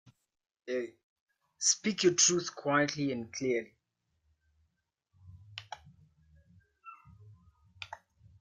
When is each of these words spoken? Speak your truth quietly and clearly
Speak 1.59 2.01
your 2.01 2.15
truth 2.15 2.55
quietly 2.55 3.11
and 3.11 3.31
clearly 3.31 3.75